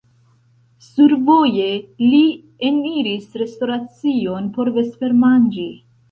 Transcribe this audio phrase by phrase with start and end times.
[0.83, 1.65] Survoje
[2.13, 2.21] li
[2.69, 5.67] eniris restoracion por vespermanĝi.